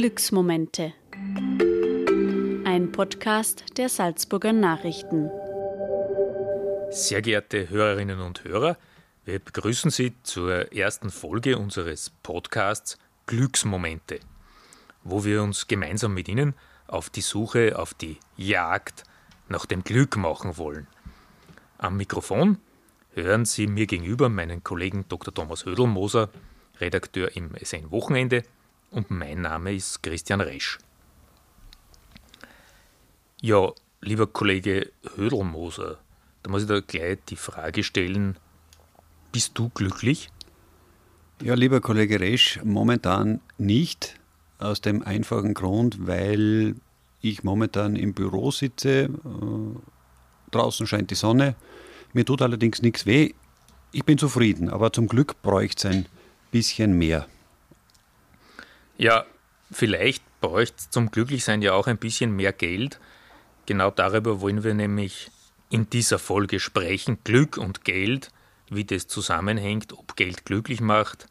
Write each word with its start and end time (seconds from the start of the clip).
Glücksmomente. 0.00 0.94
Ein 2.64 2.90
Podcast 2.90 3.64
der 3.76 3.90
Salzburger 3.90 4.54
Nachrichten. 4.54 5.30
Sehr 6.90 7.20
geehrte 7.20 7.68
Hörerinnen 7.68 8.18
und 8.20 8.42
Hörer, 8.44 8.78
wir 9.26 9.38
begrüßen 9.40 9.90
Sie 9.90 10.14
zur 10.22 10.72
ersten 10.72 11.10
Folge 11.10 11.58
unseres 11.58 12.08
Podcasts 12.22 12.96
Glücksmomente, 13.26 14.20
wo 15.04 15.22
wir 15.26 15.42
uns 15.42 15.68
gemeinsam 15.68 16.14
mit 16.14 16.28
Ihnen 16.30 16.54
auf 16.86 17.10
die 17.10 17.20
Suche, 17.20 17.78
auf 17.78 17.92
die 17.92 18.16
Jagd 18.38 19.04
nach 19.50 19.66
dem 19.66 19.84
Glück 19.84 20.16
machen 20.16 20.56
wollen. 20.56 20.86
Am 21.76 21.98
Mikrofon 21.98 22.56
hören 23.12 23.44
Sie 23.44 23.66
mir 23.66 23.86
gegenüber 23.86 24.30
meinen 24.30 24.64
Kollegen 24.64 25.04
Dr. 25.10 25.34
Thomas 25.34 25.66
Hödelmoser, 25.66 26.30
Redakteur 26.80 27.36
im 27.36 27.54
SN 27.62 27.90
Wochenende, 27.90 28.44
und 28.90 29.10
mein 29.10 29.42
Name 29.42 29.74
ist 29.74 30.02
Christian 30.02 30.40
Resch. 30.40 30.78
Ja, 33.40 33.72
lieber 34.00 34.26
Kollege 34.26 34.90
Hödelmoser, 35.16 35.98
da 36.42 36.50
muss 36.50 36.62
ich 36.62 36.68
da 36.68 36.80
gleich 36.80 37.18
die 37.28 37.36
Frage 37.36 37.82
stellen, 37.82 38.36
bist 39.32 39.56
du 39.58 39.68
glücklich? 39.70 40.30
Ja, 41.42 41.54
lieber 41.54 41.80
Kollege 41.80 42.20
Resch, 42.20 42.60
momentan 42.64 43.40
nicht. 43.58 44.16
Aus 44.58 44.82
dem 44.82 45.02
einfachen 45.02 45.54
Grund, 45.54 46.06
weil 46.06 46.74
ich 47.22 47.44
momentan 47.44 47.96
im 47.96 48.12
Büro 48.12 48.50
sitze. 48.50 49.04
Äh, 49.04 49.08
draußen 50.50 50.86
scheint 50.86 51.10
die 51.10 51.14
Sonne. 51.14 51.54
Mir 52.12 52.26
tut 52.26 52.42
allerdings 52.42 52.82
nichts 52.82 53.06
weh. 53.06 53.32
Ich 53.92 54.04
bin 54.04 54.18
zufrieden, 54.18 54.68
aber 54.68 54.92
zum 54.92 55.06
Glück 55.06 55.40
bräuchte 55.40 55.88
es 55.88 55.94
ein 55.94 56.06
bisschen 56.50 56.98
mehr. 56.98 57.26
Ja, 59.00 59.24
vielleicht 59.70 60.22
bräuchte 60.42 60.76
es 60.76 60.90
zum 60.90 61.10
Glücklichsein 61.10 61.62
ja 61.62 61.72
auch 61.72 61.86
ein 61.86 61.96
bisschen 61.96 62.36
mehr 62.36 62.52
Geld. 62.52 63.00
Genau 63.64 63.90
darüber 63.90 64.42
wollen 64.42 64.62
wir 64.62 64.74
nämlich 64.74 65.30
in 65.70 65.88
dieser 65.88 66.18
Folge 66.18 66.60
sprechen. 66.60 67.16
Glück 67.24 67.56
und 67.56 67.82
Geld, 67.86 68.30
wie 68.68 68.84
das 68.84 69.08
zusammenhängt, 69.08 69.94
ob 69.94 70.16
Geld 70.16 70.44
glücklich 70.44 70.82
macht, 70.82 71.28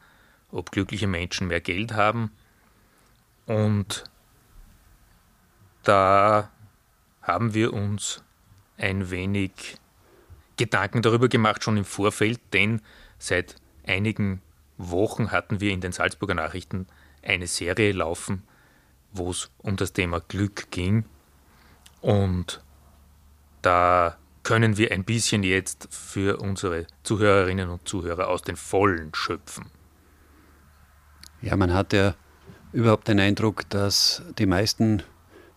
ob 0.52 0.72
glückliche 0.72 1.06
Menschen 1.06 1.46
mehr 1.46 1.62
Geld 1.62 1.94
haben. 1.94 2.32
Und 3.46 4.04
da 5.84 6.50
haben 7.22 7.54
wir 7.54 7.72
uns 7.72 8.24
ein 8.80 9.12
wenig 9.12 9.52
Gedanken 10.58 11.04
darüber 11.04 11.28
gemacht, 11.28 11.64
schon 11.64 11.78
im 11.78 11.86
Vorfeld, 11.86 12.40
denn 12.52 12.82
seit 13.20 13.58
einigen 13.86 14.42
Wochen 14.80 15.30
hatten 15.30 15.60
wir 15.60 15.72
in 15.72 15.82
den 15.82 15.92
Salzburger 15.92 16.34
Nachrichten 16.34 16.88
eine 17.24 17.48
Serie 17.48 17.92
laufen, 17.92 18.44
wo 19.12 19.32
es 19.32 19.50
um 19.60 19.76
das 19.76 19.94
Thema 19.94 20.20
Glück 20.20 20.72
ging. 20.72 21.06
Und 22.02 22.62
da 23.62 24.18
können 24.44 24.78
wir 24.78 24.92
ein 24.92 25.04
bisschen 25.04 25.44
jetzt 25.44 25.88
für 25.92 26.38
unsere 26.38 26.88
Zuhörerinnen 27.04 27.70
und 27.70 27.88
Zuhörer 27.88 28.30
aus 28.30 28.42
den 28.42 28.56
Vollen 28.56 29.14
schöpfen. 29.14 29.66
Ja, 31.42 31.56
man 31.56 31.74
hat 31.74 31.94
ja 31.94 32.16
überhaupt 32.74 33.08
den 33.08 33.20
Eindruck, 33.20 33.70
dass 33.70 34.22
die 34.38 34.46
meisten 34.46 35.04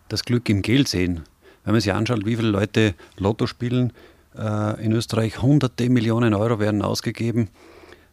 das 0.09 0.23
Glück 0.23 0.49
im 0.49 0.61
Geld 0.61 0.87
sehen. 0.87 1.23
Wenn 1.63 1.73
man 1.73 1.81
sich 1.81 1.93
anschaut, 1.93 2.25
wie 2.25 2.35
viele 2.35 2.49
Leute 2.49 2.93
Lotto 3.17 3.47
spielen, 3.47 3.93
äh, 4.37 4.83
in 4.83 4.91
Österreich 4.91 5.41
hunderte 5.41 5.89
Millionen 5.89 6.33
Euro 6.33 6.59
werden 6.59 6.81
ausgegeben 6.81 7.49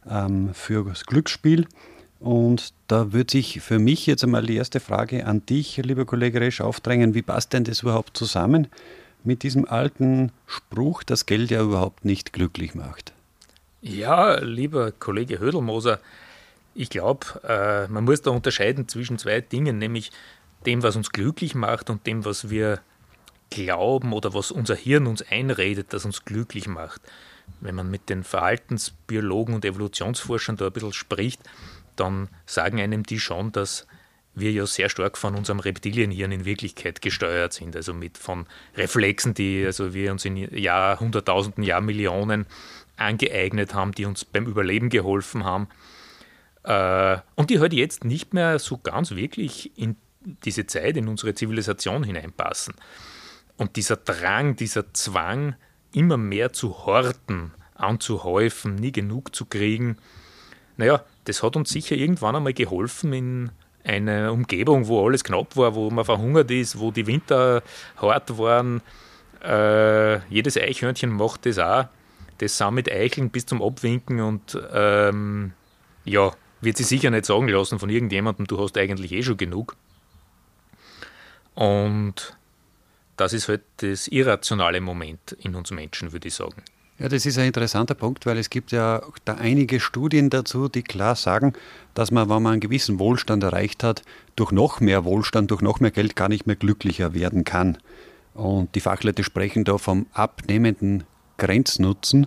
ähm, 0.08 0.54
für 0.54 0.84
das 0.84 1.04
Glücksspiel. 1.04 1.66
Und 2.20 2.74
da 2.86 3.14
würde 3.14 3.32
sich 3.32 3.62
für 3.62 3.78
mich 3.78 4.06
jetzt 4.06 4.22
einmal 4.22 4.44
die 4.44 4.56
erste 4.56 4.78
Frage 4.78 5.26
an 5.26 5.44
dich, 5.46 5.78
lieber 5.78 6.04
Kollege 6.04 6.40
Resch, 6.40 6.60
aufdrängen. 6.60 7.14
Wie 7.14 7.22
passt 7.22 7.54
denn 7.54 7.64
das 7.64 7.82
überhaupt 7.82 8.16
zusammen 8.16 8.68
mit 9.24 9.42
diesem 9.42 9.66
alten 9.66 10.30
Spruch, 10.46 11.02
dass 11.02 11.24
Geld 11.24 11.50
ja 11.50 11.62
überhaupt 11.62 12.04
nicht 12.04 12.34
glücklich 12.34 12.74
macht? 12.74 13.14
Ja, 13.80 14.38
lieber 14.38 14.92
Kollege 14.92 15.38
Hödelmoser, 15.38 16.00
ich 16.74 16.90
glaube, 16.90 17.40
äh, 17.42 17.88
man 17.88 18.04
muss 18.04 18.20
da 18.20 18.30
unterscheiden 18.30 18.86
zwischen 18.86 19.18
zwei 19.18 19.40
Dingen, 19.40 19.78
nämlich 19.78 20.12
dem, 20.66 20.82
was 20.82 20.96
uns 20.96 21.10
glücklich 21.10 21.54
macht 21.54 21.88
und 21.88 22.06
dem, 22.06 22.26
was 22.26 22.50
wir 22.50 22.80
glauben 23.48 24.12
oder 24.12 24.34
was 24.34 24.50
unser 24.50 24.76
Hirn 24.76 25.06
uns 25.06 25.22
einredet, 25.22 25.92
das 25.94 26.04
uns 26.04 26.26
glücklich 26.26 26.68
macht. 26.68 27.00
Wenn 27.60 27.74
man 27.74 27.90
mit 27.90 28.08
den 28.08 28.22
Verhaltensbiologen 28.22 29.54
und 29.54 29.64
Evolutionsforschern 29.64 30.56
da 30.56 30.66
ein 30.66 30.72
bisschen 30.72 30.92
spricht, 30.92 31.40
dann 31.96 32.28
sagen 32.46 32.80
einem 32.80 33.04
die 33.04 33.20
schon, 33.20 33.52
dass 33.52 33.86
wir 34.34 34.52
ja 34.52 34.66
sehr 34.66 34.88
stark 34.88 35.18
von 35.18 35.34
unserem 35.34 35.60
Reptilienhirn 35.60 36.32
in 36.32 36.44
Wirklichkeit 36.44 37.02
gesteuert 37.02 37.52
sind, 37.52 37.74
also 37.74 37.92
mit 37.92 38.16
von 38.16 38.46
Reflexen, 38.76 39.34
die 39.34 39.64
also 39.64 39.92
wir 39.92 40.12
uns 40.12 40.24
in 40.24 40.36
Jahrhunderttausenden, 40.36 41.64
Jahrmillionen 41.64 42.46
angeeignet 42.96 43.74
haben, 43.74 43.92
die 43.92 44.04
uns 44.04 44.24
beim 44.24 44.46
Überleben 44.46 44.88
geholfen 44.88 45.44
haben 45.44 45.68
äh, 46.64 47.18
und 47.34 47.50
die 47.50 47.60
halt 47.60 47.72
jetzt 47.72 48.04
nicht 48.04 48.34
mehr 48.34 48.58
so 48.58 48.78
ganz 48.78 49.12
wirklich 49.12 49.76
in 49.78 49.96
diese 50.44 50.66
Zeit, 50.66 50.96
in 50.96 51.08
unsere 51.08 51.34
Zivilisation 51.34 52.04
hineinpassen. 52.04 52.74
Und 53.56 53.76
dieser 53.76 53.96
Drang, 53.96 54.56
dieser 54.56 54.92
Zwang, 54.92 55.54
immer 55.92 56.16
mehr 56.16 56.52
zu 56.52 56.86
horten, 56.86 57.52
anzuhäufen, 57.74 58.74
nie 58.74 58.92
genug 58.92 59.34
zu 59.34 59.46
kriegen, 59.46 59.96
naja, 60.76 61.04
das 61.30 61.44
hat 61.44 61.54
uns 61.54 61.70
sicher 61.70 61.94
irgendwann 61.94 62.34
einmal 62.34 62.52
geholfen 62.52 63.12
in 63.12 63.50
einer 63.84 64.32
Umgebung, 64.32 64.88
wo 64.88 65.06
alles 65.06 65.22
knapp 65.22 65.56
war, 65.56 65.76
wo 65.76 65.88
man 65.88 66.04
verhungert 66.04 66.50
ist, 66.50 66.80
wo 66.80 66.90
die 66.90 67.06
Winter 67.06 67.62
hart 67.96 68.36
waren. 68.36 68.82
Äh, 69.44 70.18
jedes 70.28 70.56
Eichhörnchen 70.56 71.10
macht 71.10 71.46
das 71.46 71.60
auch. 71.60 71.84
Das 72.38 72.58
sind 72.58 72.74
mit 72.74 72.90
Eicheln 72.90 73.30
bis 73.30 73.46
zum 73.46 73.62
Abwinken 73.62 74.20
und 74.20 74.58
ähm, 74.72 75.52
ja, 76.04 76.32
wird 76.62 76.76
sich 76.76 76.88
sicher 76.88 77.10
nicht 77.10 77.26
sagen 77.26 77.46
lassen 77.46 77.78
von 77.78 77.90
irgendjemandem, 77.90 78.48
du 78.48 78.58
hast 78.58 78.76
eigentlich 78.76 79.12
eh 79.12 79.22
schon 79.22 79.36
genug. 79.36 79.76
Und 81.54 82.36
das 83.16 83.32
ist 83.32 83.48
halt 83.48 83.62
das 83.76 84.08
irrationale 84.08 84.80
Moment 84.80 85.32
in 85.38 85.54
uns 85.54 85.70
Menschen, 85.70 86.10
würde 86.10 86.26
ich 86.26 86.34
sagen. 86.34 86.64
Ja, 87.00 87.08
das 87.08 87.24
ist 87.24 87.38
ein 87.38 87.46
interessanter 87.46 87.94
Punkt, 87.94 88.26
weil 88.26 88.36
es 88.36 88.50
gibt 88.50 88.72
ja 88.72 89.00
da 89.24 89.36
einige 89.36 89.80
Studien 89.80 90.28
dazu, 90.28 90.68
die 90.68 90.82
klar 90.82 91.16
sagen, 91.16 91.54
dass 91.94 92.10
man, 92.10 92.28
wenn 92.28 92.42
man 92.42 92.52
einen 92.52 92.60
gewissen 92.60 92.98
Wohlstand 92.98 93.42
erreicht 93.42 93.82
hat, 93.82 94.02
durch 94.36 94.52
noch 94.52 94.80
mehr 94.80 95.02
Wohlstand, 95.06 95.50
durch 95.50 95.62
noch 95.62 95.80
mehr 95.80 95.92
Geld 95.92 96.14
gar 96.14 96.28
nicht 96.28 96.46
mehr 96.46 96.56
glücklicher 96.56 97.14
werden 97.14 97.44
kann. 97.44 97.78
Und 98.34 98.74
die 98.74 98.80
Fachleute 98.80 99.24
sprechen 99.24 99.64
da 99.64 99.78
vom 99.78 100.08
abnehmenden 100.12 101.04
Grenznutzen. 101.38 102.26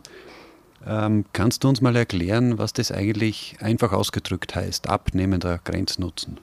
Ähm, 0.87 1.25
kannst 1.33 1.63
du 1.63 1.69
uns 1.69 1.81
mal 1.81 1.95
erklären, 1.95 2.57
was 2.57 2.73
das 2.73 2.91
eigentlich 2.91 3.57
einfach 3.59 3.93
ausgedrückt 3.93 4.55
heißt, 4.55 4.89
abnehmender 4.89 5.59
Grenznutzen? 5.63 6.39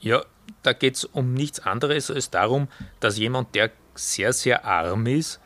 Ja, 0.00 0.22
da 0.62 0.72
geht 0.72 0.96
es 0.96 1.04
um 1.04 1.34
nichts 1.34 1.60
anderes 1.60 2.10
als 2.10 2.30
darum, 2.30 2.68
dass 2.98 3.18
jemand, 3.18 3.54
der 3.54 3.70
sehr, 3.94 4.32
sehr 4.32 4.64
arm 4.64 5.06
ist, 5.06 5.38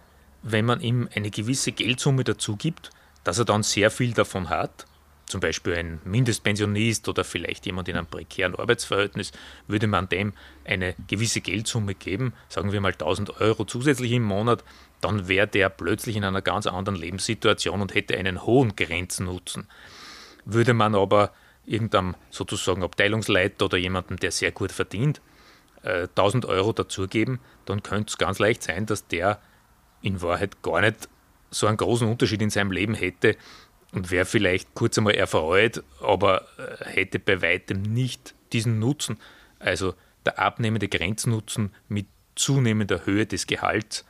wenn 0.45 0.67
man 0.67 0.81
ihm 0.81 1.09
eine 1.15 1.31
gewisse 1.31 1.73
Geldsumme 1.73 2.23
dazu 2.23 2.57
gibt, 2.57 2.91
dass 3.25 3.39
er 3.39 3.47
dann 3.47 3.63
sehr 3.63 3.91
viel 3.91 4.13
davon 4.13 4.51
hat. 4.51 4.87
Zum 5.25 5.41
Beispiel 5.41 5.75
ein 5.75 6.01
Mindestpensionist 6.05 7.09
oder 7.09 7.25
vielleicht 7.25 7.65
jemand 7.65 7.89
in 7.89 7.97
einem 7.97 8.07
prekären 8.07 8.55
Arbeitsverhältnis, 8.55 9.33
würde 9.67 9.87
man 9.87 10.07
dem 10.11 10.35
eine 10.67 10.95
gewisse 11.09 11.41
Geldsumme 11.41 11.95
geben, 11.95 12.35
sagen 12.51 12.73
wir 12.73 12.81
mal 12.83 12.93
1000 12.93 13.41
Euro 13.41 13.65
zusätzlich 13.65 14.13
im 14.13 14.23
Monat, 14.23 14.63
dann 15.01 15.27
wäre 15.27 15.49
der 15.49 15.71
plötzlich 15.71 16.17
in 16.17 16.25
einer 16.25 16.43
ganz 16.43 16.67
anderen 16.67 16.97
Lebenssituation 16.97 17.81
und 17.81 17.95
hätte 17.95 18.19
einen 18.19 18.45
hohen 18.45 18.77
Grenznutzen. 18.77 19.67
Würde 20.45 20.75
man 20.75 20.95
aber 20.95 21.33
irgendeinem 21.65 22.17
sozusagen 22.29 22.83
Abteilungsleiter 22.83 23.65
oder 23.65 23.79
jemandem, 23.79 24.19
der 24.19 24.31
sehr 24.31 24.53
gut 24.53 24.73
verdient, 24.73 25.23
1000 25.83 26.45
äh, 26.45 26.49
Euro 26.49 26.75
dazugeben, 26.75 27.41
dann 27.65 27.83
könnte 27.83 28.11
es 28.11 28.19
ganz 28.19 28.39
leicht 28.39 28.63
sein, 28.63 28.85
dass 28.85 29.07
der 29.07 29.41
in 30.05 30.23
Wahrheit 30.23 30.63
gar 30.63 30.81
nicht 30.81 31.09
so 31.51 31.67
einen 31.67 31.77
großen 31.77 32.09
Unterschied 32.09 32.43
in 32.43 32.51
seinem 32.51 32.73
Leben 32.73 32.95
hätte 32.95 33.37
und 33.93 34.11
wäre 34.11 34.25
vielleicht 34.25 34.75
kurz 34.75 34.99
einmal 34.99 35.15
erfreut, 35.15 35.83
aber 36.01 36.43
äh, 36.59 36.85
hätte 36.85 37.19
bei 37.19 37.43
weitem 37.43 37.83
nicht 37.83 38.35
diesen 38.53 38.79
Nutzen, 38.79 39.19
also 39.59 39.95
der 40.27 40.39
abnehmende 40.39 40.89
Grenznutzen 40.89 41.73
mit 41.89 42.07
zunehmender 42.35 43.07
Höhe 43.07 43.27
des 43.27 43.47
Gehalts, 43.47 44.05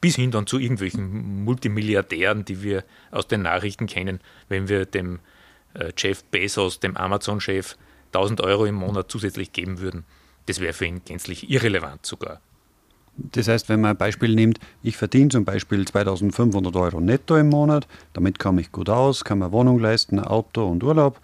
bis 0.00 0.16
hin 0.16 0.30
dann 0.30 0.46
zu 0.46 0.58
irgendwelchen 0.58 1.44
Multimilliardären, 1.44 2.44
die 2.44 2.62
wir 2.62 2.84
aus 3.10 3.28
den 3.28 3.42
Nachrichten 3.42 3.86
kennen, 3.86 4.20
wenn 4.48 4.68
wir 4.68 4.86
dem 4.86 5.20
äh, 5.74 5.92
Jeff 5.96 6.24
Bezos, 6.24 6.80
dem 6.80 6.96
Amazon-Chef, 6.96 7.76
1000 8.08 8.40
Euro 8.40 8.66
im 8.66 8.74
Monat 8.74 9.10
zusätzlich 9.10 9.52
geben 9.52 9.80
würden. 9.80 10.04
Das 10.46 10.60
wäre 10.60 10.72
für 10.72 10.86
ihn 10.86 11.02
gänzlich 11.04 11.50
irrelevant 11.50 12.04
sogar. 12.04 12.40
Das 13.16 13.48
heißt, 13.48 13.68
wenn 13.68 13.80
man 13.80 13.90
ein 13.90 13.96
Beispiel 13.96 14.34
nimmt, 14.34 14.58
ich 14.82 14.96
verdiene 14.96 15.28
zum 15.28 15.44
Beispiel 15.44 15.86
2500 15.86 16.74
Euro 16.76 17.00
netto 17.00 17.36
im 17.36 17.48
Monat, 17.48 17.86
damit 18.12 18.38
komme 18.38 18.60
ich 18.60 18.72
gut 18.72 18.88
aus, 18.88 19.24
kann 19.24 19.38
mir 19.38 19.52
Wohnung 19.52 19.78
leisten, 19.78 20.18
Auto 20.20 20.66
und 20.66 20.82
Urlaub. 20.82 21.20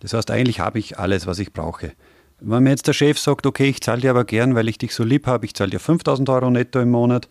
Das 0.00 0.12
heißt, 0.12 0.30
eigentlich 0.30 0.60
habe 0.60 0.78
ich 0.78 0.98
alles, 0.98 1.26
was 1.26 1.38
ich 1.38 1.52
brauche. 1.52 1.92
Wenn 2.40 2.64
mir 2.64 2.70
jetzt 2.70 2.88
der 2.88 2.92
Chef 2.92 3.18
sagt, 3.18 3.46
okay, 3.46 3.68
ich 3.68 3.80
zahle 3.80 4.00
dir 4.00 4.10
aber 4.10 4.24
gern, 4.24 4.54
weil 4.54 4.68
ich 4.68 4.78
dich 4.78 4.94
so 4.94 5.04
lieb 5.04 5.26
habe, 5.26 5.46
ich 5.46 5.54
zahle 5.54 5.70
dir 5.70 5.80
5000 5.80 6.28
Euro 6.28 6.50
netto 6.50 6.80
im 6.80 6.90
Monat, 6.90 7.28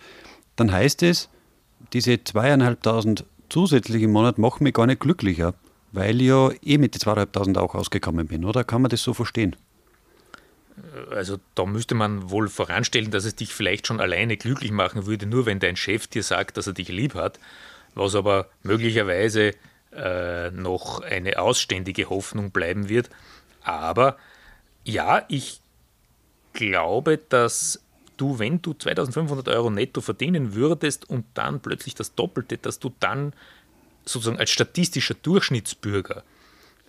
dann 0.56 0.72
heißt 0.72 1.04
es, 1.04 1.30
diese 1.94 2.24
zweieinhalbtausend 2.24 3.26
zusätzlich 3.50 4.04
im 4.04 4.12
Monat 4.12 4.38
machen 4.38 4.64
mich 4.64 4.74
gar 4.74 4.88
nicht 4.88 5.02
glücklicher, 5.02 5.54
weil 5.92 6.22
ich 6.22 6.28
ja 6.28 6.52
eh 6.64 6.78
mit 6.78 6.96
den 6.96 7.02
zweieinhalbtausend 7.02 7.58
auch 7.58 7.76
ausgekommen 7.76 8.28
bin, 8.28 8.46
oder? 8.46 8.64
Kann 8.64 8.82
man 8.82 8.90
das 8.90 9.04
so 9.04 9.14
verstehen? 9.14 9.56
Also 11.12 11.40
da 11.56 11.66
müsste 11.66 11.96
man 11.96 12.30
wohl 12.30 12.48
voranstellen, 12.48 13.12
dass 13.12 13.26
es 13.26 13.36
dich 13.36 13.54
vielleicht 13.54 13.88
schon 13.88 14.00
alleine 14.00 14.38
glücklich 14.38 14.72
machen 14.72 15.06
würde, 15.06 15.26
nur 15.26 15.46
wenn 15.46 15.60
dein 15.60 15.76
Chef 15.76 16.08
dir 16.08 16.24
sagt, 16.24 16.58
dass 16.58 16.68
er 16.68 16.74
dich 16.74 16.90
lieb 16.90 17.16
hat, 17.16 17.40
was 17.94 18.16
aber 18.16 18.50
möglicherweise 18.64 19.54
äh, 19.94 20.52
noch 20.52 21.02
eine 21.02 21.40
ausständige 21.40 22.10
Hoffnung 22.10 22.52
bleiben 22.52 22.90
wird. 22.90 23.10
Aber 23.64 24.18
ja, 24.84 25.26
ich 25.28 25.60
glaube, 26.54 27.18
dass 27.18 27.82
du, 28.18 28.40
wenn 28.40 28.62
du 28.62 28.74
2500 28.74 29.48
Euro 29.50 29.70
netto 29.70 30.02
verdienen 30.02 30.54
würdest 30.54 31.10
und 31.10 31.26
dann 31.34 31.60
plötzlich 31.60 31.96
das 31.96 32.16
Doppelte, 32.16 32.58
dass 32.58 32.80
du 32.80 32.94
dann 33.00 33.34
sozusagen 34.06 34.40
als 34.40 34.50
statistischer 34.50 35.16
Durchschnittsbürger 35.16 36.24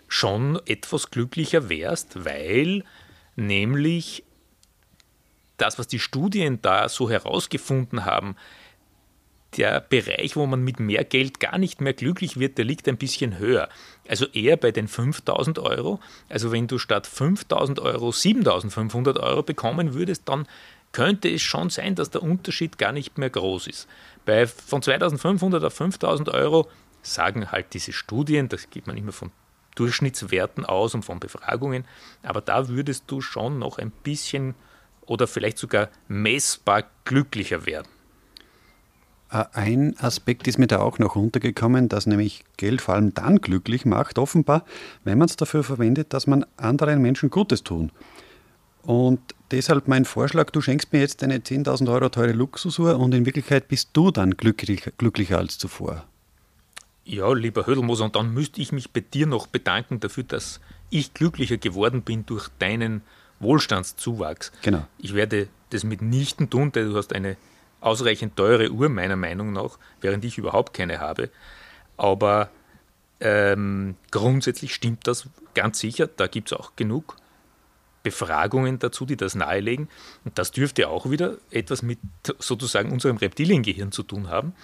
schon 0.09 0.61
etwas 0.67 1.11
glücklicher 1.11 1.69
wärst, 1.69 2.25
weil 2.25 2.85
nämlich 3.37 4.25
das, 5.57 5.79
was 5.79 5.87
die 5.87 5.99
Studien 5.99 6.61
da 6.63 6.89
so 6.89 7.09
herausgefunden 7.09 8.05
haben, 8.05 8.37
der 9.57 9.81
Bereich, 9.81 10.35
wo 10.37 10.47
man 10.47 10.63
mit 10.63 10.81
mehr 10.81 11.05
Geld 11.05 11.39
gar 11.39 11.59
nicht 11.59 11.81
mehr 11.81 11.93
glücklich 11.93 12.39
wird, 12.39 12.57
der 12.59 12.65
liegt 12.65 12.89
ein 12.89 12.97
bisschen 12.97 13.39
höher. 13.39 13.69
Also 14.09 14.27
eher 14.27 14.57
bei 14.57 14.71
den 14.71 14.89
5000 14.89 15.59
Euro. 15.59 16.01
Also 16.29 16.53
wenn 16.53 16.67
du 16.67 16.79
statt 16.79 17.07
5000 17.07 17.81
Euro 17.81 18.13
7500 18.13 19.19
Euro 19.19 19.43
bekommen 19.43 19.95
würdest, 19.95 20.29
dann 20.29 20.47
könnte 20.93 21.29
es 21.29 21.43
schon 21.43 21.71
sein, 21.71 21.95
dass 21.95 22.11
der 22.11 22.23
Unterschied 22.23 22.79
gar 22.79 22.93
nicht 22.93 23.19
mehr 23.19 23.31
groß 23.31 23.67
ist. 23.67 23.89
Bei 24.25 24.47
von 24.47 24.83
2500 24.83 25.65
auf 25.65 25.75
5000 25.75 26.29
Euro 26.31 26.69
sagen 27.03 27.51
halt 27.51 27.75
diese 27.75 27.93
Studien, 27.93 28.49
das 28.49 28.71
geht 28.71 28.87
man 28.87 28.97
immer 28.97 29.13
von 29.13 29.31
Durchschnittswerten 29.75 30.65
aus 30.65 30.95
und 30.95 31.05
von 31.05 31.21
Befragungen, 31.21 31.85
aber 32.23 32.41
da 32.41 32.69
würdest 32.69 33.05
du 33.07 33.21
schon 33.21 33.59
noch 33.59 33.79
ein 33.79 33.91
bisschen 33.91 34.55
oder 35.07 35.27
vielleicht 35.27 35.59
sogar 35.59 35.89
messbar 36.09 36.85
glücklicher 37.05 37.67
werden. 37.67 37.89
Äh, 39.31 39.45
ein 39.53 39.97
Aspekt 39.99 40.47
ist 40.47 40.59
mir 40.59 40.67
da 40.67 40.81
auch 40.81 40.99
noch 40.99 41.17
untergekommen, 41.17 41.89
dass 41.89 42.07
nämlich 42.07 42.45
Geld 42.57 42.81
vor 42.81 42.95
allem 42.95 43.15
dann 43.15 43.41
glücklich 43.41 43.85
macht, 43.85 44.19
offenbar, 44.19 44.65
wenn 45.05 45.19
man 45.19 45.29
es 45.29 45.37
dafür 45.37 45.65
verwendet, 45.65 46.13
dass 46.13 46.27
man 46.27 46.45
anderen 46.57 47.01
Menschen 47.01 47.31
Gutes 47.31 47.63
tun. 47.63 47.91
Und 48.83 49.21
deshalb 49.51 49.87
mein 49.89 50.05
Vorschlag, 50.05 50.51
du 50.51 50.61
schenkst 50.61 50.93
mir 50.93 51.01
jetzt 51.01 51.23
eine 51.23 51.39
10.000 51.39 51.91
Euro 51.93 52.09
teure 52.09 52.33
Luxusuhr 52.33 52.99
und 52.99 53.15
in 53.15 53.27
Wirklichkeit 53.27 53.69
bist 53.69 53.91
du 53.93 54.11
dann 54.11 54.33
glücklich, 54.33 54.91
glücklicher 54.99 55.39
als 55.39 55.57
zuvor. 55.57 56.05
Ja, 57.05 57.33
lieber 57.33 57.67
Hödelmoser, 57.67 58.05
und 58.05 58.17
dann 58.17 58.33
müsste 58.33 58.61
ich 58.61 58.73
mich 58.73 58.91
bei 58.91 59.01
dir 59.01 59.27
noch 59.27 59.47
bedanken 59.47 60.01
dafür, 60.01 60.25
dass 60.25 60.61
ich 60.91 61.15
glücklicher 61.15 61.57
geworden 61.57 62.03
bin 62.03 62.27
durch 62.27 62.49
deinen 62.59 63.03
Wohlstandszuwachs. 63.41 64.53
Genau. 64.63 64.87
Ich 64.99 65.15
werde 65.15 65.49
das 65.71 65.85
mitnichten 65.85 66.49
tun, 66.49 66.71
denn 66.71 66.91
du 66.91 66.97
hast 66.97 67.13
eine 67.13 67.37
ausreichend 67.81 68.37
teure 68.37 68.71
Uhr, 68.71 68.89
meiner 68.89 69.17
Meinung 69.17 69.53
nach, 69.53 69.79
während 70.01 70.25
ich 70.25 70.39
überhaupt 70.39 70.75
keine 70.75 71.01
habe. 71.01 71.31
Aber 71.97 72.51
ähm, 73.21 73.97
grundsätzlich 74.11 74.75
stimmt 74.75 75.07
das 75.07 75.29
ganz 75.55 75.81
sicher. 75.81 76.07
Da 76.07 76.27
gibt 76.27 76.53
es 76.53 76.59
auch 76.59 76.77
genug 76.77 77.17
Befragungen 78.03 78.79
dazu, 78.79 79.07
die 79.07 79.17
das 79.17 79.35
nahelegen. 79.35 79.89
Und 80.25 80.39
das 80.39 80.53
dürfte 80.53 80.89
auch 80.89 81.11
wieder 81.11 81.39
etwas 81.51 81.83
mit 81.83 81.99
sozusagen 82.39 82.93
unserem 82.93 83.17
Reptiliengehirn 83.17 83.93
zu 83.93 84.03
tun 84.03 84.29
haben, 84.29 84.55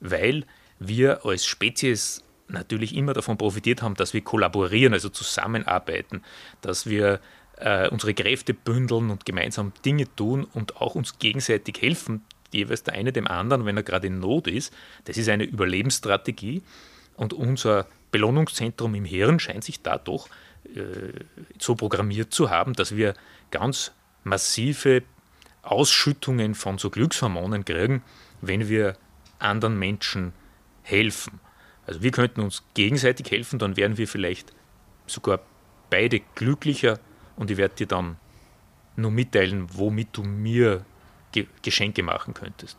weil 0.00 0.44
wir 0.78 1.24
als 1.24 1.46
Spezies 1.46 2.22
natürlich 2.48 2.94
immer 2.94 3.12
davon 3.12 3.38
profitiert 3.38 3.82
haben, 3.82 3.94
dass 3.94 4.14
wir 4.14 4.20
kollaborieren, 4.22 4.92
also 4.92 5.08
zusammenarbeiten, 5.08 6.22
dass 6.60 6.86
wir 6.86 7.20
äh, 7.56 7.88
unsere 7.88 8.14
Kräfte 8.14 8.54
bündeln 8.54 9.10
und 9.10 9.24
gemeinsam 9.24 9.72
Dinge 9.84 10.06
tun 10.14 10.44
und 10.44 10.76
auch 10.76 10.94
uns 10.94 11.18
gegenseitig 11.18 11.80
helfen, 11.80 12.22
jeweils 12.52 12.82
der 12.82 12.94
eine 12.94 13.12
dem 13.12 13.26
anderen, 13.26 13.64
wenn 13.64 13.76
er 13.76 13.82
gerade 13.82 14.06
in 14.06 14.20
Not 14.20 14.46
ist. 14.46 14.72
Das 15.04 15.16
ist 15.16 15.28
eine 15.28 15.44
Überlebensstrategie 15.44 16.62
und 17.16 17.32
unser 17.32 17.86
Belohnungszentrum 18.12 18.94
im 18.94 19.04
Hirn 19.04 19.40
scheint 19.40 19.64
sich 19.64 19.82
da 19.82 19.98
doch 19.98 20.28
äh, 20.74 21.12
so 21.58 21.74
programmiert 21.74 22.32
zu 22.32 22.50
haben, 22.50 22.74
dass 22.74 22.94
wir 22.94 23.14
ganz 23.50 23.92
massive 24.22 25.02
Ausschüttungen 25.62 26.54
von 26.54 26.78
so 26.78 26.90
Glückshormonen 26.90 27.64
kriegen, 27.64 28.02
wenn 28.40 28.68
wir 28.68 28.96
anderen 29.38 29.78
Menschen 29.78 30.32
helfen. 30.86 31.40
Also 31.86 32.02
wir 32.02 32.10
könnten 32.10 32.40
uns 32.40 32.64
gegenseitig 32.74 33.30
helfen, 33.30 33.58
dann 33.58 33.76
wären 33.76 33.98
wir 33.98 34.08
vielleicht 34.08 34.52
sogar 35.06 35.40
beide 35.90 36.20
glücklicher 36.34 36.98
und 37.36 37.50
ich 37.50 37.56
werde 37.56 37.74
dir 37.74 37.86
dann 37.86 38.16
nur 38.96 39.10
mitteilen, 39.10 39.66
womit 39.72 40.08
du 40.12 40.22
mir 40.22 40.84
Geschenke 41.62 42.02
machen 42.02 42.32
könntest. 42.32 42.78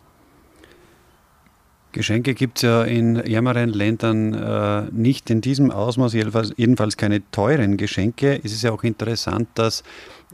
Geschenke 1.97 2.35
gibt 2.35 2.59
es 2.59 2.61
ja 2.61 2.83
in 2.83 3.15
ärmeren 3.15 3.69
Ländern 3.69 4.35
äh, 4.35 4.83
nicht 4.91 5.31
in 5.31 5.41
diesem 5.41 5.71
Ausmaß, 5.71 6.13
jedenfalls, 6.13 6.53
jedenfalls, 6.55 6.95
keine 6.95 7.29
teuren 7.31 7.75
Geschenke. 7.75 8.39
Es 8.43 8.53
ist 8.53 8.61
ja 8.61 8.71
auch 8.71 8.83
interessant, 8.83 9.49
dass 9.55 9.83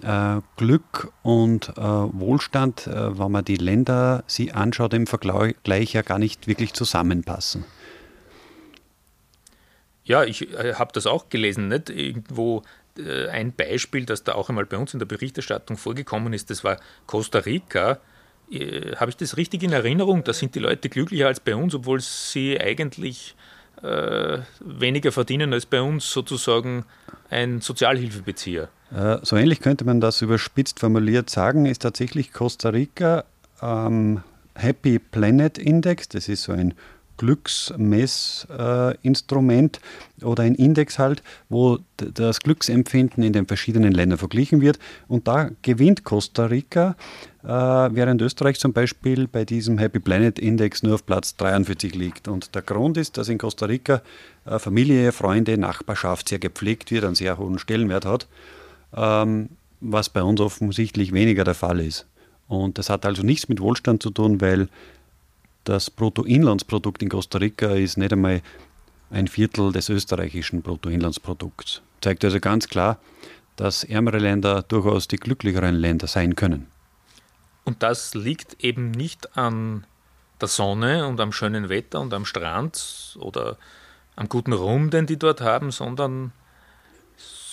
äh, 0.01 0.41
Glück 0.57 1.13
und 1.21 1.69
äh, 1.69 1.81
Wohlstand, 1.81 2.87
äh, 2.87 3.17
wenn 3.17 3.31
man 3.31 3.45
die 3.45 3.55
Länder 3.55 4.25
sie 4.27 4.51
anschaut, 4.51 4.93
im 4.93 5.07
Vergleich 5.07 5.93
ja 5.93 6.01
gar 6.01 6.19
nicht 6.19 6.47
wirklich 6.47 6.73
zusammenpassen. 6.73 7.63
Ja, 10.03 10.25
ich 10.25 10.53
äh, 10.53 10.73
habe 10.73 10.91
das 10.93 11.07
auch 11.07 11.29
gelesen, 11.29 11.69
nicht? 11.69 11.89
Irgendwo 11.89 12.63
äh, 12.97 13.29
ein 13.29 13.53
Beispiel, 13.53 14.05
das 14.05 14.25
da 14.25 14.33
auch 14.33 14.49
einmal 14.49 14.65
bei 14.65 14.75
uns 14.75 14.93
in 14.93 14.99
der 14.99 15.05
Berichterstattung 15.05 15.77
vorgekommen 15.77 16.33
ist, 16.33 16.49
das 16.49 16.65
war 16.65 16.77
Costa 17.07 17.39
Rica 17.39 17.99
äh, 18.51 18.95
habe 18.95 19.09
ich 19.11 19.17
das 19.17 19.37
richtig 19.37 19.63
in 19.63 19.71
Erinnerung? 19.71 20.23
Da 20.23 20.33
sind 20.33 20.55
die 20.55 20.59
Leute 20.59 20.89
glücklicher 20.89 21.27
als 21.27 21.39
bei 21.39 21.55
uns, 21.55 21.73
obwohl 21.75 21.99
sie 21.99 22.59
eigentlich 22.59 23.35
äh, 23.81 24.39
weniger 24.59 25.11
verdienen 25.11 25.53
als 25.53 25.65
bei 25.65 25.81
uns 25.81 26.09
sozusagen 26.11 26.85
ein 27.29 27.61
Sozialhilfebezieher. 27.61 28.69
Äh, 28.95 29.17
so 29.23 29.35
ähnlich 29.35 29.59
könnte 29.59 29.85
man 29.85 29.99
das 29.99 30.21
überspitzt 30.21 30.79
formuliert 30.79 31.29
sagen, 31.29 31.65
ist 31.65 31.81
tatsächlich 31.81 32.31
Costa 32.31 32.69
Rica 32.69 33.25
ähm, 33.61 34.23
Happy 34.55 34.99
Planet 34.99 35.57
Index, 35.57 36.09
das 36.09 36.29
ist 36.29 36.43
so 36.43 36.51
ein 36.51 36.73
Glücksmessinstrument 37.17 39.79
äh, 40.21 40.25
oder 40.25 40.43
ein 40.43 40.55
Index 40.55 40.99
halt, 40.99 41.23
wo 41.49 41.79
das 41.97 42.39
Glücksempfinden 42.39 43.23
in 43.23 43.33
den 43.33 43.45
verschiedenen 43.45 43.93
Ländern 43.93 44.17
verglichen 44.17 44.61
wird. 44.61 44.79
Und 45.07 45.27
da 45.27 45.49
gewinnt 45.61 46.03
Costa 46.03 46.45
Rica, 46.45 46.95
äh, 47.43 47.47
während 47.47 48.21
Österreich 48.21 48.59
zum 48.59 48.73
Beispiel 48.73 49.27
bei 49.27 49.45
diesem 49.45 49.77
Happy 49.77 49.99
Planet 49.99 50.39
Index 50.39 50.83
nur 50.83 50.95
auf 50.95 51.05
Platz 51.05 51.35
43 51.37 51.95
liegt. 51.95 52.27
Und 52.27 52.55
der 52.55 52.61
Grund 52.61 52.97
ist, 52.97 53.17
dass 53.17 53.29
in 53.29 53.37
Costa 53.37 53.65
Rica 53.65 54.01
äh, 54.45 54.59
Familie, 54.59 55.11
Freunde, 55.11 55.57
Nachbarschaft 55.57 56.29
sehr 56.29 56.39
gepflegt 56.39 56.91
wird, 56.91 57.05
einen 57.05 57.15
sehr 57.15 57.37
hohen 57.37 57.59
Stellenwert 57.59 58.05
hat, 58.05 58.27
ähm, 58.95 59.49
was 59.81 60.09
bei 60.09 60.23
uns 60.23 60.39
offensichtlich 60.39 61.11
weniger 61.11 61.43
der 61.43 61.55
Fall 61.55 61.79
ist. 61.79 62.05
Und 62.47 62.77
das 62.77 62.89
hat 62.89 63.05
also 63.05 63.23
nichts 63.23 63.49
mit 63.49 63.59
Wohlstand 63.59 64.03
zu 64.03 64.09
tun, 64.09 64.41
weil 64.41 64.67
das 65.63 65.89
Bruttoinlandsprodukt 65.89 67.01
in 67.01 67.09
Costa 67.09 67.37
Rica 67.37 67.67
ist 67.71 67.97
nicht 67.97 68.13
einmal 68.13 68.41
ein 69.09 69.27
Viertel 69.27 69.71
des 69.71 69.89
österreichischen 69.89 70.61
Bruttoinlandsprodukts. 70.61 71.81
Zeigt 72.01 72.25
also 72.25 72.39
ganz 72.39 72.67
klar, 72.67 72.99
dass 73.55 73.83
ärmere 73.83 74.17
Länder 74.17 74.63
durchaus 74.63 75.07
die 75.07 75.17
glücklicheren 75.17 75.75
Länder 75.75 76.07
sein 76.07 76.35
können. 76.35 76.67
Und 77.63 77.83
das 77.83 78.13
liegt 78.13 78.63
eben 78.63 78.91
nicht 78.91 79.37
an 79.37 79.85
der 80.41 80.47
Sonne 80.47 81.07
und 81.07 81.21
am 81.21 81.31
schönen 81.31 81.69
Wetter 81.69 82.01
und 82.01 82.13
am 82.13 82.25
Strand 82.25 83.15
oder 83.19 83.57
am 84.15 84.27
guten 84.27 84.53
Ruhm, 84.53 84.89
den 84.89 85.05
die 85.05 85.17
dort 85.17 85.41
haben, 85.41 85.71
sondern 85.71 86.33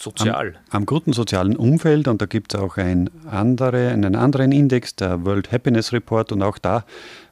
sozial. 0.03 0.57
Am, 0.71 0.83
am 0.83 0.87
guten 0.87 1.13
sozialen 1.13 1.57
Umfeld 1.57 2.09
und 2.09 2.21
da 2.21 2.27
gibt 2.27 2.55
es 2.55 2.61
auch 2.61 2.77
ein 2.77 3.11
andere, 3.31 3.89
einen 3.91 4.17
anderen 4.17 4.53
Index, 4.53 4.97
der 4.97 5.25
World 5.25 5.53
Happiness 5.53 5.93
Report 5.93 6.33
und 6.33 6.43
auch 6.43 6.59
da 6.59 6.85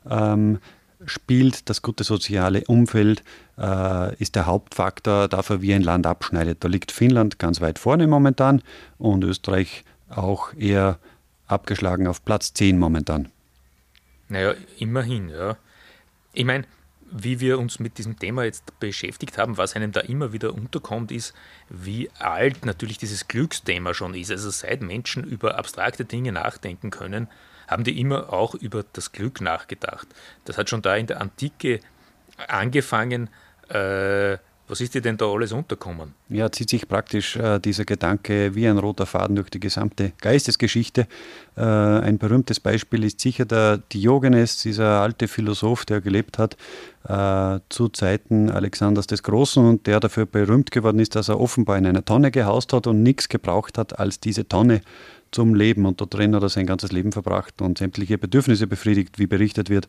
ähm, 0.09 0.59
spielt 1.05 1.69
das 1.69 1.83
gute 1.83 2.05
soziale 2.05 2.65
Umfeld, 2.67 3.23
äh, 3.59 4.15
ist 4.17 4.35
der 4.35 4.47
Hauptfaktor 4.47 5.29
dafür, 5.29 5.63
wie 5.63 5.75
ein 5.75 5.83
Land 5.83 6.07
abschneidet. 6.07 6.65
Da 6.65 6.69
liegt 6.69 6.93
Finnland 6.93 7.39
ganz 7.39 7.61
weit 7.61 7.79
vorne 7.79 8.07
momentan 8.07 8.63
und 8.99 9.25
Österreich 9.25 9.85
auch 10.11 10.53
eher 10.55 10.99
abgeschlagen 11.47 12.07
auf 12.07 12.25
Platz 12.25 12.53
10 12.55 12.79
momentan. 12.79 13.29
Naja, 14.29 14.55
immerhin, 14.79 15.31
ja. 15.31 15.57
Ich 16.35 16.45
meine, 16.45 16.65
wie 17.11 17.41
wir 17.41 17.59
uns 17.59 17.79
mit 17.79 17.99
diesem 17.99 18.19
Thema 18.19 18.45
jetzt 18.45 18.79
beschäftigt 18.81 19.38
haben, 19.38 19.57
was 19.57 19.75
einem 19.75 19.93
da 19.93 20.00
immer 20.00 20.33
wieder 20.33 20.55
unterkommt, 20.55 21.11
ist, 21.11 21.35
wie 21.69 22.11
alt 22.19 22.65
natürlich 22.65 22.99
dieses 22.99 23.29
Glücksthema 23.29 23.95
schon 23.95 24.15
ist. 24.15 24.31
Also 24.31 24.50
seit 24.50 24.83
Menschen 24.83 25.25
über 25.25 25.59
abstrakte 25.59 26.05
Dinge 26.05 26.33
nachdenken 26.33 26.91
können, 26.91 27.29
haben 27.67 27.85
die 27.85 28.00
immer 28.00 28.33
auch 28.33 28.55
über 28.55 28.85
das 28.93 29.12
Glück 29.12 29.41
nachgedacht. 29.41 30.09
Das 30.45 30.59
hat 30.59 30.71
schon 30.71 30.83
da 30.83 30.97
in 30.97 31.07
der 31.07 31.21
Antike 31.21 31.81
angefangen, 32.47 33.31
äh, 33.69 34.38
was 34.69 34.81
ist 34.81 34.95
dir 34.95 35.01
denn 35.01 35.17
da 35.17 35.27
alles 35.27 35.53
unterkommen? 35.53 36.15
Ja, 36.29 36.53
zieht 36.53 36.71
sich 36.71 36.87
praktisch 36.87 37.37
äh, 37.37 37.59
dieser 37.59 37.85
Gedanke 37.85 38.55
wie 38.55 38.69
ein 38.69 38.79
roter 38.79 39.07
Faden 39.07 39.37
durch 39.37 39.51
die 39.51 39.61
gesamte 39.61 40.13
Geistesgeschichte. 40.21 41.07
Äh, 41.57 41.63
ein 41.63 42.19
berühmtes 42.19 42.61
Beispiel 42.61 43.05
ist 43.05 43.21
sicher 43.21 43.47
der 43.47 43.79
Diogenes, 43.79 44.63
dieser 44.63 45.01
alte 45.01 45.27
Philosoph, 45.27 45.85
der 45.87 46.01
gelebt 46.01 46.39
hat 46.39 46.57
äh, 47.09 47.61
zu 47.69 47.89
Zeiten 47.89 48.51
Alexanders 48.51 49.07
des 49.07 49.23
Großen 49.23 49.65
und 49.65 49.87
der 49.87 50.01
dafür 50.01 50.27
berühmt 50.27 50.71
geworden 50.71 50.99
ist, 50.99 51.17
dass 51.17 51.29
er 51.29 51.41
offenbar 51.41 51.79
in 51.79 51.87
einer 51.87 52.05
Tonne 52.05 52.31
gehaust 52.31 52.73
hat 52.73 52.87
und 52.87 53.03
nichts 53.03 53.29
gebraucht 53.29 53.79
hat 53.79 53.99
als 53.99 54.21
diese 54.21 54.47
Tonne 54.47 54.83
zum 55.31 55.55
Leben. 55.55 55.87
Und 55.87 56.01
dort 56.01 56.15
drin 56.15 56.35
hat 56.35 56.43
er 56.43 56.49
sein 56.49 56.67
ganzes 56.67 56.93
Leben 56.93 57.13
verbracht 57.13 57.61
und 57.63 57.79
sämtliche 57.79 58.19
Bedürfnisse 58.19 58.67
befriedigt, 58.67 59.19
wie 59.19 59.27
berichtet 59.27 59.71
wird. 59.71 59.89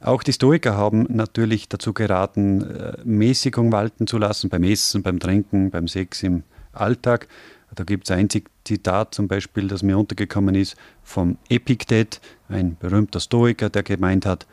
Auch 0.00 0.22
die 0.22 0.32
Stoiker 0.32 0.76
haben 0.76 1.06
natürlich 1.08 1.68
dazu 1.68 1.92
geraten, 1.92 2.62
äh, 2.62 2.96
Mäßigung 3.04 3.72
walten 3.72 4.06
zu 4.06 4.18
lassen, 4.18 4.48
beim 4.48 4.62
Essen, 4.62 5.02
beim 5.02 5.18
Trinken, 5.18 5.70
beim 5.70 5.88
Sex 5.88 6.22
im 6.22 6.44
Alltag. 6.72 7.26
Da 7.74 7.84
gibt 7.84 8.08
es 8.08 8.10
ein 8.12 8.28
Zitat 8.64 9.14
zum 9.14 9.28
Beispiel, 9.28 9.68
das 9.68 9.82
mir 9.82 9.98
untergekommen 9.98 10.54
ist, 10.54 10.76
vom 11.02 11.36
Epiktet, 11.48 12.20
ein 12.48 12.76
berühmter 12.78 13.20
Stoiker, 13.20 13.70
der 13.70 13.82
gemeint 13.82 14.24
hat, 14.24 14.46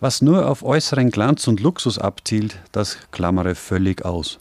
was 0.00 0.22
nur 0.22 0.48
auf 0.48 0.62
äußeren 0.62 1.10
Glanz 1.10 1.46
und 1.46 1.60
Luxus 1.60 1.98
abzielt, 1.98 2.58
das 2.72 2.98
klammere 3.12 3.54
völlig 3.54 4.04
aus. 4.04 4.38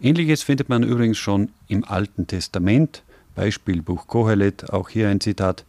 Ähnliches 0.00 0.42
findet 0.42 0.68
man 0.68 0.82
übrigens 0.82 1.18
schon 1.18 1.50
im 1.68 1.84
Alten 1.84 2.26
Testament, 2.26 3.02
Beispiel 3.34 3.82
Buch 3.82 4.06
Kohelet, 4.06 4.70
auch 4.70 4.88
hier 4.88 5.08
ein 5.08 5.20
Zitat, 5.20 5.64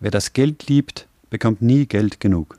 wer 0.00 0.10
das 0.10 0.32
Geld 0.32 0.68
liebt, 0.68 1.06
bekommt 1.30 1.60
nie 1.62 1.86
Geld 1.86 2.18
genug. 2.18 2.58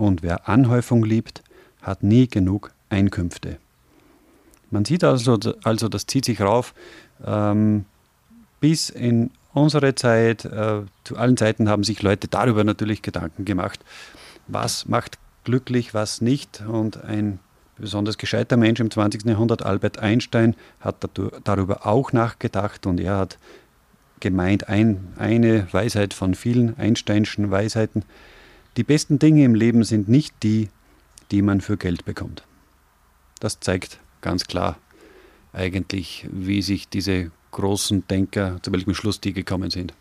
Und 0.00 0.22
wer 0.22 0.48
Anhäufung 0.48 1.04
liebt, 1.04 1.42
hat 1.82 2.02
nie 2.02 2.26
genug 2.26 2.72
Einkünfte. 2.88 3.58
Man 4.70 4.86
sieht 4.86 5.04
also, 5.04 5.38
also 5.62 5.90
das 5.90 6.06
zieht 6.06 6.24
sich 6.24 6.40
rauf, 6.40 6.72
ähm, 7.22 7.84
bis 8.60 8.88
in 8.88 9.30
unsere 9.52 9.94
Zeit, 9.94 10.46
äh, 10.46 10.84
zu 11.04 11.18
allen 11.18 11.36
Zeiten 11.36 11.68
haben 11.68 11.84
sich 11.84 12.00
Leute 12.00 12.28
darüber 12.28 12.64
natürlich 12.64 13.02
Gedanken 13.02 13.44
gemacht, 13.44 13.80
was 14.46 14.88
macht 14.88 15.18
glücklich, 15.44 15.92
was 15.92 16.22
nicht. 16.22 16.62
Und 16.66 17.04
ein 17.04 17.38
besonders 17.76 18.16
gescheiter 18.16 18.56
Mensch 18.56 18.80
im 18.80 18.90
20. 18.90 19.26
Jahrhundert, 19.26 19.66
Albert 19.66 19.98
Einstein, 19.98 20.56
hat 20.80 20.96
darüber 21.44 21.86
auch 21.86 22.14
nachgedacht 22.14 22.86
und 22.86 23.00
er 23.00 23.18
hat 23.18 23.36
gemeint, 24.20 24.66
ein, 24.66 25.12
eine 25.18 25.70
Weisheit 25.74 26.14
von 26.14 26.34
vielen 26.34 26.78
Einsteinschen 26.78 27.50
Weisheiten, 27.50 28.02
die 28.80 28.84
besten 28.84 29.18
Dinge 29.18 29.44
im 29.44 29.54
Leben 29.54 29.84
sind 29.84 30.08
nicht 30.08 30.34
die, 30.42 30.70
die 31.30 31.42
man 31.42 31.60
für 31.60 31.76
Geld 31.76 32.06
bekommt. 32.06 32.44
Das 33.38 33.60
zeigt 33.60 34.00
ganz 34.22 34.46
klar 34.46 34.78
eigentlich, 35.52 36.26
wie 36.32 36.62
sich 36.62 36.88
diese 36.88 37.30
großen 37.50 38.08
Denker, 38.08 38.58
zu 38.62 38.72
welchem 38.72 38.94
Schluss 38.94 39.20
die 39.20 39.34
gekommen 39.34 39.70
sind. 39.70 39.92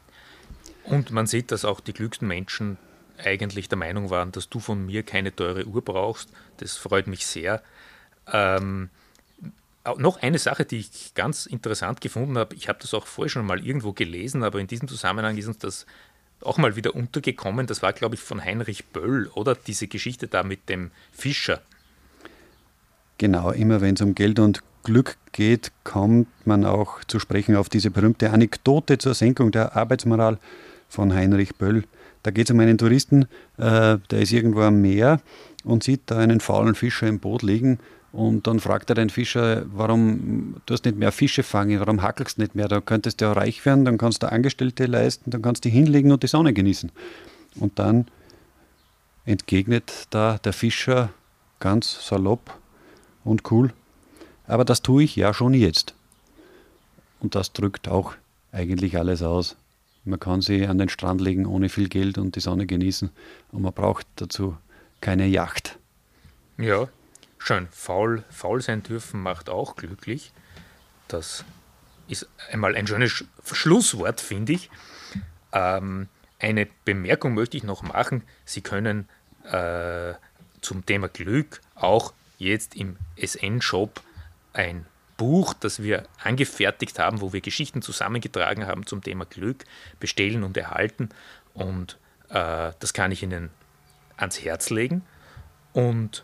Und 0.85 1.11
man 1.11 1.27
sieht, 1.27 1.51
dass 1.51 1.65
auch 1.65 1.81
die 1.81 1.91
klügsten 1.91 2.25
Menschen 2.25 2.77
eigentlich 3.17 3.67
der 3.67 3.77
Meinung 3.77 4.11
waren, 4.11 4.31
dass 4.31 4.47
du 4.47 4.61
von 4.61 4.85
mir 4.85 5.03
keine 5.03 5.35
teure 5.35 5.65
Uhr 5.65 5.83
brauchst. 5.83 6.29
Das 6.55 6.77
freut 6.77 7.07
mich 7.07 7.27
sehr. 7.27 7.61
Ähm, 8.31 8.91
noch 9.97 10.21
eine 10.21 10.37
Sache, 10.37 10.63
die 10.63 10.77
ich 10.77 11.13
ganz 11.15 11.47
interessant 11.47 11.99
gefunden 11.99 12.37
habe, 12.37 12.55
ich 12.55 12.69
habe 12.69 12.79
das 12.81 12.93
auch 12.93 13.07
vorher 13.07 13.29
schon 13.29 13.45
mal 13.45 13.65
irgendwo 13.65 13.91
gelesen, 13.91 14.43
aber 14.43 14.59
in 14.59 14.67
diesem 14.67 14.87
Zusammenhang 14.87 15.35
ist 15.35 15.47
uns 15.47 15.57
das 15.57 15.85
auch 16.41 16.57
mal 16.57 16.75
wieder 16.75 16.95
untergekommen. 16.95 17.67
Das 17.67 17.81
war, 17.81 17.93
glaube 17.93 18.15
ich, 18.15 18.21
von 18.21 18.43
Heinrich 18.43 18.85
Böll, 18.85 19.29
oder? 19.33 19.55
Diese 19.55 19.87
Geschichte 19.87 20.27
da 20.27 20.43
mit 20.43 20.69
dem 20.69 20.91
Fischer. 21.11 21.61
Genau, 23.17 23.51
immer 23.51 23.81
wenn 23.81 23.95
es 23.95 24.01
um 24.01 24.15
Geld 24.15 24.39
und 24.39 24.63
Glück 24.83 25.17
geht, 25.33 25.71
kommt 25.83 26.27
man 26.45 26.65
auch 26.65 27.03
zu 27.03 27.19
sprechen 27.19 27.55
auf 27.55 27.67
diese 27.67 27.91
berühmte 27.91 28.31
Anekdote 28.31 28.97
zur 28.97 29.13
Senkung 29.13 29.51
der 29.51 29.75
Arbeitsmoral 29.75 30.39
von 30.87 31.13
Heinrich 31.13 31.55
Böll. 31.55 31.83
Da 32.23 32.31
geht 32.31 32.49
es 32.49 32.51
um 32.51 32.59
einen 32.59 32.77
Touristen, 32.77 33.23
äh, 33.57 33.97
der 34.09 34.21
ist 34.21 34.31
irgendwo 34.31 34.61
am 34.61 34.81
Meer 34.81 35.21
und 35.63 35.83
sieht 35.83 36.01
da 36.05 36.17
einen 36.17 36.39
faulen 36.39 36.75
Fischer 36.75 37.07
im 37.07 37.19
Boot 37.19 37.43
liegen 37.43 37.79
und 38.11 38.47
dann 38.47 38.59
fragt 38.59 38.89
er 38.89 38.95
den 38.95 39.09
Fischer, 39.09 39.65
warum 39.71 40.55
du 40.65 40.73
nicht 40.73 40.95
mehr 40.95 41.11
Fische 41.11 41.43
fangen, 41.43 41.79
warum 41.79 42.01
hackelst 42.01 42.37
du 42.37 42.41
nicht 42.41 42.55
mehr? 42.55 42.67
Da 42.67 42.81
könntest 42.81 43.21
du 43.21 43.25
ja 43.25 43.33
reich 43.33 43.63
werden, 43.65 43.85
dann 43.85 43.97
kannst 43.97 44.23
du 44.23 44.31
Angestellte 44.31 44.87
leisten, 44.87 45.29
dann 45.29 45.41
kannst 45.41 45.65
du 45.65 45.69
hinlegen 45.69 46.11
und 46.11 46.23
die 46.23 46.27
Sonne 46.27 46.53
genießen. 46.53 46.91
Und 47.55 47.77
dann 47.77 48.07
entgegnet 49.25 50.07
da 50.09 50.39
der 50.39 50.53
Fischer 50.53 51.09
ganz 51.59 52.07
salopp 52.07 52.57
und 53.23 53.51
cool, 53.51 53.73
aber 54.47 54.65
das 54.65 54.81
tue 54.81 55.03
ich 55.03 55.15
ja 55.15 55.33
schon 55.33 55.53
jetzt. 55.53 55.93
Und 57.19 57.35
das 57.35 57.53
drückt 57.53 57.87
auch 57.87 58.13
eigentlich 58.51 58.97
alles 58.97 59.21
aus. 59.21 59.55
Man 60.05 60.19
kann 60.19 60.41
sie 60.41 60.65
an 60.65 60.77
den 60.79 60.89
Strand 60.89 61.21
legen 61.21 61.45
ohne 61.45 61.69
viel 61.69 61.89
Geld 61.89 62.17
und 62.17 62.35
die 62.35 62.39
Sonne 62.39 62.65
genießen 62.65 63.11
und 63.51 63.61
man 63.61 63.73
braucht 63.73 64.07
dazu 64.15 64.57
keine 65.01 65.27
Yacht. 65.27 65.77
Ja, 66.57 66.87
Schön, 67.39 67.67
faul, 67.71 68.23
faul 68.29 68.61
sein 68.61 68.83
dürfen 68.83 69.21
macht 69.21 69.49
auch 69.49 69.75
glücklich. 69.75 70.33
Das 71.07 71.43
ist 72.07 72.27
einmal 72.51 72.75
ein 72.75 72.85
schönes 72.85 73.23
Schlusswort, 73.51 74.21
finde 74.21 74.53
ich. 74.53 74.69
Ähm, 75.51 76.09
eine 76.37 76.67
Bemerkung 76.85 77.33
möchte 77.33 77.57
ich 77.57 77.63
noch 77.63 77.81
machen. 77.81 78.23
Sie 78.45 78.61
können 78.61 79.07
äh, 79.45 80.13
zum 80.61 80.85
Thema 80.85 81.07
Glück 81.07 81.61
auch 81.75 82.13
jetzt 82.37 82.75
im 82.75 82.97
SN-Shop 83.17 84.01
ein 84.53 84.85
Buch, 85.17 85.53
das 85.53 85.81
wir 85.81 86.07
angefertigt 86.23 86.99
haben, 86.99 87.21
wo 87.21 87.33
wir 87.33 87.41
Geschichten 87.41 87.81
zusammengetragen 87.81 88.67
haben 88.67 88.85
zum 88.85 89.01
Thema 89.01 89.25
Glück, 89.25 89.65
bestellen 89.99 90.43
und 90.43 90.55
erhalten. 90.55 91.09
Und 91.53 91.97
äh, 92.29 92.71
das 92.79 92.93
kann 92.93 93.11
ich 93.11 93.23
Ihnen 93.23 93.49
ans 94.17 94.41
Herz 94.41 94.69
legen. 94.69 95.03
Und 95.73 96.23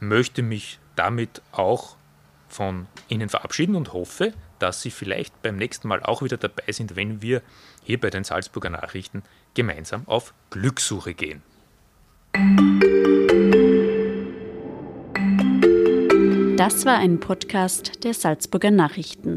möchte 0.00 0.42
mich 0.42 0.78
damit 0.94 1.42
auch 1.52 1.96
von 2.48 2.86
Ihnen 3.08 3.28
verabschieden 3.28 3.76
und 3.76 3.92
hoffe, 3.92 4.32
dass 4.58 4.82
Sie 4.82 4.90
vielleicht 4.90 5.42
beim 5.42 5.56
nächsten 5.56 5.88
Mal 5.88 6.02
auch 6.02 6.22
wieder 6.22 6.36
dabei 6.36 6.72
sind, 6.72 6.96
wenn 6.96 7.22
wir 7.22 7.42
hier 7.82 8.00
bei 8.00 8.10
den 8.10 8.24
Salzburger 8.24 8.70
Nachrichten 8.70 9.22
gemeinsam 9.54 10.02
auf 10.06 10.32
Glückssuche 10.50 11.14
gehen. 11.14 11.42
Das 16.56 16.86
war 16.86 16.98
ein 16.98 17.20
Podcast 17.20 18.04
der 18.04 18.14
Salzburger 18.14 18.70
Nachrichten. 18.70 19.34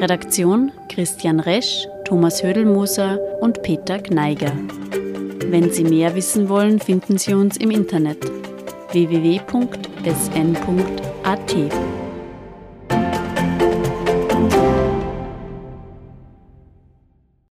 Redaktion 0.00 0.72
Christian 0.88 1.38
Resch, 1.38 1.86
Thomas 2.04 2.42
Hödelmoser 2.42 3.20
und 3.40 3.62
Peter 3.62 4.00
Gneiger. 4.00 4.52
Wenn 5.52 5.70
Sie 5.70 5.84
mehr 5.84 6.14
wissen 6.14 6.48
wollen, 6.48 6.80
finden 6.80 7.18
Sie 7.18 7.34
uns 7.34 7.58
im 7.58 7.70
Internet 7.70 8.24
www.sn.at. 8.92 9.52